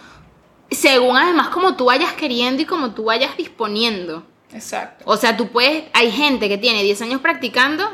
[0.69, 4.27] según además como tú vayas queriendo y como tú vayas disponiendo.
[4.53, 5.03] Exacto.
[5.07, 7.89] O sea, tú puedes, hay gente que tiene 10 años practicando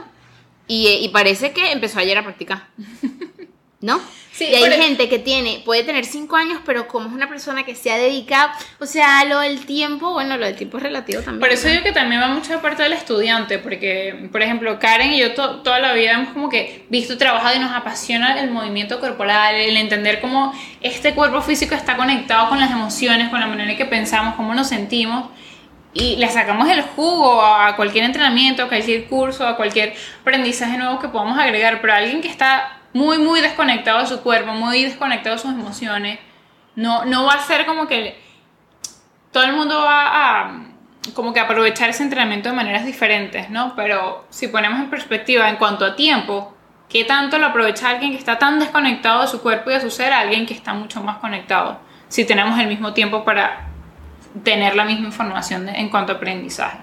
[0.67, 2.67] y, y parece que empezó ayer a practicar.
[3.79, 4.01] ¿No?
[4.31, 7.29] Sí, y hay pero- gente que tiene, puede tener 5 años, pero como es una
[7.29, 10.83] persona que se ha dedicado, o sea, lo del tiempo, bueno, lo del tiempo es
[10.83, 11.39] relativo también.
[11.39, 11.71] Por eso ¿no?
[11.73, 15.33] digo que también va mucho de parte del estudiante, porque, por ejemplo, Karen y yo
[15.35, 19.53] to- toda la vida hemos como que visto, trabajado y nos apasiona el movimiento corporal,
[19.55, 23.77] el entender cómo este cuerpo físico está conectado con las emociones, con la manera en
[23.77, 25.29] que pensamos, cómo nos sentimos.
[25.93, 30.99] Y le sacamos el jugo a cualquier entrenamiento, a cualquier curso, a cualquier aprendizaje nuevo
[30.99, 31.81] que podamos agregar.
[31.81, 36.19] Pero alguien que está muy, muy desconectado de su cuerpo, muy desconectado de sus emociones,
[36.75, 38.19] no, no va a ser como que
[39.31, 40.63] todo el mundo va a
[41.13, 43.75] como que aprovechar ese entrenamiento de maneras diferentes, ¿no?
[43.75, 46.55] Pero si ponemos en perspectiva en cuanto a tiempo,
[46.89, 49.91] ¿qué tanto lo aprovecha alguien que está tan desconectado de su cuerpo y de su
[49.91, 51.79] ser a alguien que está mucho más conectado?
[52.07, 53.67] Si tenemos el mismo tiempo para
[54.43, 56.79] tener la misma información en cuanto a aprendizaje.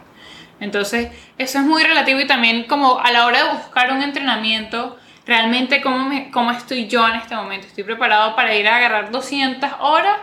[0.61, 4.99] Entonces, eso es muy relativo y también como a la hora de buscar un entrenamiento,
[5.27, 7.67] realmente cómo, me- cómo estoy yo en este momento.
[7.67, 10.19] ¿Estoy preparado para ir a agarrar 200 horas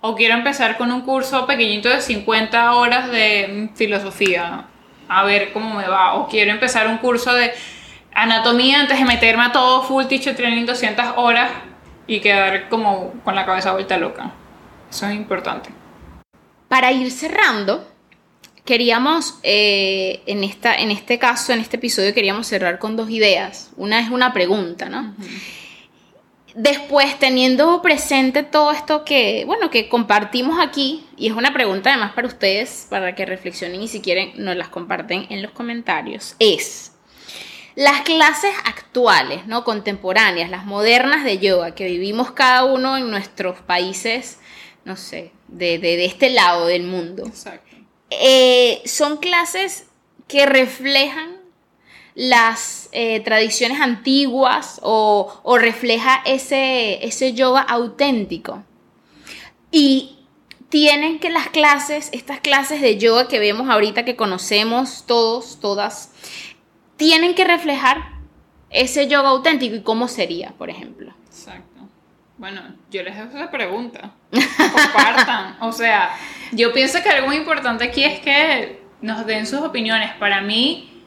[0.00, 4.64] o quiero empezar con un curso pequeñito de 50 horas de filosofía?
[5.08, 6.14] A ver cómo me va.
[6.14, 7.52] O quiero empezar un curso de
[8.14, 11.50] anatomía antes de meterme a todo full teacher training 200 horas
[12.06, 14.30] y quedar como con la cabeza vuelta loca.
[14.90, 15.70] Eso es importante.
[16.68, 17.86] Para ir cerrando,
[18.66, 23.70] queríamos, eh, en, esta, en este caso, en este episodio, queríamos cerrar con dos ideas.
[23.76, 25.14] Una es una pregunta, ¿no?
[26.54, 32.12] Después, teniendo presente todo esto que, bueno, que compartimos aquí, y es una pregunta además
[32.14, 36.92] para ustedes, para que reflexionen y si quieren nos las comparten en los comentarios, es,
[37.74, 39.64] las clases actuales, ¿no?
[39.64, 44.38] Contemporáneas, las modernas de yoga que vivimos cada uno en nuestros países,
[44.86, 47.65] no sé, de, de- de este lado del mundo, Exacto.
[48.10, 49.86] Eh, son clases
[50.28, 51.36] que reflejan
[52.14, 58.64] las eh, tradiciones antiguas o, refleja ese, ese yoga auténtico.
[59.70, 60.16] Y
[60.68, 66.10] tienen que las clases, estas clases de yoga que vemos ahorita, que conocemos todos, todas,
[66.96, 68.16] tienen que reflejar
[68.70, 71.14] ese yoga auténtico y cómo sería, por ejemplo.
[71.26, 71.82] Exacto.
[72.38, 74.12] Bueno, yo les hago esa pregunta.
[74.30, 75.56] Compartan.
[75.60, 76.10] o sea,
[76.52, 80.12] yo pienso que algo importante aquí es que nos den sus opiniones.
[80.18, 81.02] Para mí,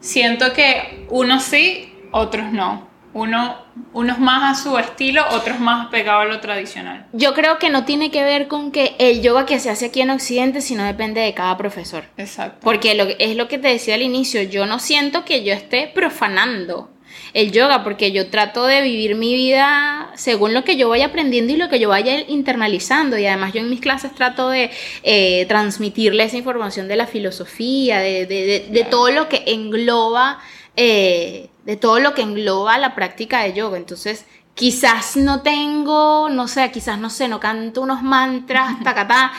[0.00, 2.90] siento que unos sí, otros no.
[3.14, 3.56] Uno,
[3.92, 7.06] unos más a su estilo, otros más pegados a lo tradicional.
[7.12, 10.00] Yo creo que no tiene que ver con que el yoga que se hace aquí
[10.00, 12.04] en Occidente, sino depende de cada profesor.
[12.16, 12.60] Exacto.
[12.62, 15.90] Porque lo, es lo que te decía al inicio, yo no siento que yo esté
[15.94, 16.90] profanando
[17.34, 21.52] el yoga, porque yo trato de vivir mi vida según lo que yo vaya aprendiendo
[21.52, 23.18] y lo que yo vaya internalizando.
[23.18, 24.70] Y además yo en mis clases trato de
[25.02, 30.38] eh, transmitirle esa información de la filosofía, de, de, de, todo lo que engloba,
[30.76, 33.76] eh, de todo lo que engloba la práctica de yoga.
[33.76, 39.32] Entonces, quizás no tengo, no sé, quizás no sé, no canto unos mantras, tacatá.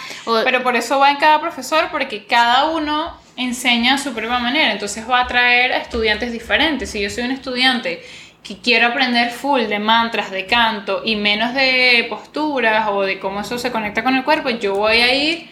[0.43, 4.71] Pero por eso va en cada profesor, porque cada uno enseña a su propia manera,
[4.71, 6.91] entonces va a atraer a estudiantes diferentes.
[6.91, 8.03] Si yo soy un estudiante
[8.43, 13.41] que quiero aprender full de mantras, de canto y menos de posturas o de cómo
[13.41, 15.49] eso se conecta con el cuerpo, yo voy a ir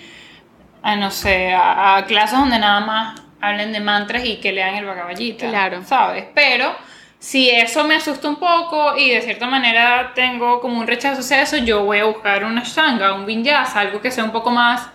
[0.83, 4.85] a, no sé, a, clases donde nada más hablen de mantras y que lean el
[4.85, 5.83] Bhagavad Claro.
[5.83, 6.25] ¿Sabes?
[6.35, 6.75] Pero
[7.17, 11.41] si eso me asusta un poco y de cierta manera tengo como un rechazo hacia
[11.41, 14.89] eso, yo voy a buscar una Ashtanga, un Vinyasa, algo que sea un poco más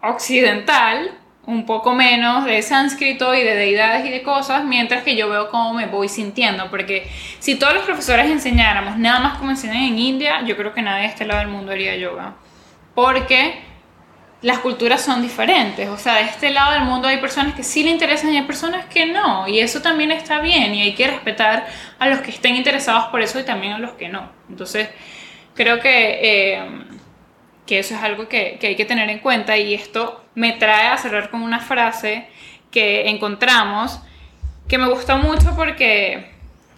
[0.00, 5.28] occidental un poco menos de sánscrito y de deidades y de cosas, mientras que yo
[5.28, 9.82] veo cómo me voy sintiendo, porque si todos los profesores enseñáramos nada más como enseñan
[9.82, 12.34] en India, yo creo que nadie de este lado del mundo haría yoga,
[12.94, 13.60] porque
[14.40, 17.82] las culturas son diferentes, o sea, de este lado del mundo hay personas que sí
[17.82, 21.06] le interesan y hay personas que no, y eso también está bien, y hay que
[21.06, 21.66] respetar
[21.98, 24.30] a los que estén interesados por eso y también a los que no.
[24.48, 24.88] Entonces,
[25.54, 26.18] creo que...
[26.22, 26.84] Eh,
[27.66, 30.88] que eso es algo que, que, hay que tener en cuenta y esto me trae
[30.88, 32.26] a cerrar con una frase
[32.70, 34.00] que encontramos
[34.68, 36.30] que me gustó mucho porque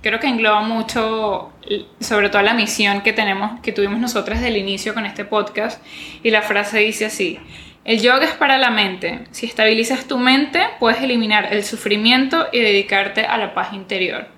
[0.02, 1.52] creo que engloba mucho
[2.00, 5.82] sobre todo la misión que tenemos que tuvimos nosotras del inicio con este podcast
[6.22, 7.38] y la frase dice así
[7.84, 12.60] el yoga es para la mente si estabilizas tu mente puedes eliminar el sufrimiento y
[12.60, 14.28] dedicarte a la paz interior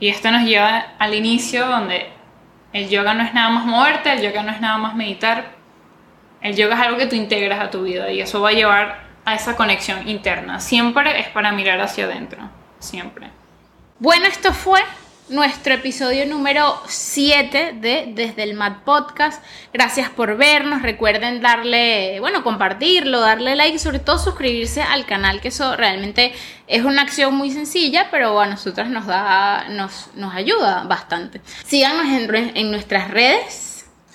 [0.00, 2.08] y esto nos lleva al inicio donde
[2.74, 5.53] el yoga no es nada más moverte, el yoga no es nada más meditar.
[6.44, 8.98] El yoga es algo que tú integras a tu vida y eso va a llevar
[9.24, 10.60] a esa conexión interna.
[10.60, 12.50] Siempre es para mirar hacia adentro.
[12.80, 13.30] Siempre.
[13.98, 14.82] Bueno, esto fue
[15.30, 19.42] nuestro episodio número 7 de Desde el Mad Podcast.
[19.72, 20.82] Gracias por vernos.
[20.82, 26.34] Recuerden darle, bueno, compartirlo, darle like y sobre todo suscribirse al canal, que eso realmente
[26.66, 31.40] es una acción muy sencilla, pero a nosotras nos da, nos, nos ayuda bastante.
[31.64, 33.63] Síganos en, en nuestras redes.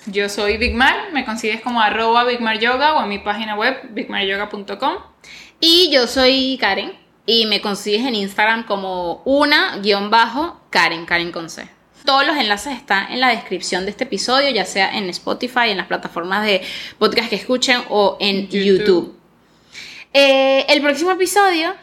[0.06, 2.24] Yo soy Big Mar, me consigues como arroba
[2.58, 4.94] Yoga o en mi página web bigmaryoga.com.
[5.60, 6.92] Y yo soy Karen
[7.26, 11.68] y me consigues en Instagram como una guion bajo Karen, Karen con C.
[12.06, 15.76] Todos los enlaces están en la descripción de este episodio, ya sea en Spotify, en
[15.76, 16.62] las plataformas de
[16.98, 19.14] podcast que escuchen o en YouTube.
[20.14, 21.74] Eh, el próximo episodio.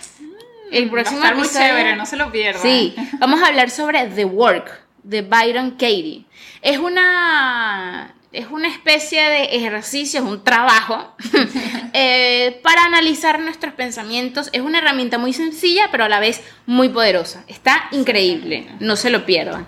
[0.71, 2.63] El próximo Va a estar muy chévere, no se lo pierdan.
[2.63, 6.25] Sí, vamos a hablar sobre The Work de Byron Katie.
[6.61, 11.15] Es una es una especie de ejercicio, es un trabajo
[11.93, 14.49] eh, para analizar nuestros pensamientos.
[14.51, 17.43] Es una herramienta muy sencilla, pero a la vez muy poderosa.
[17.47, 18.67] Está increíble.
[18.79, 19.65] No se lo pierdan.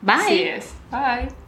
[0.00, 0.14] Bye.
[0.14, 0.74] Así es.
[0.90, 1.47] Bye.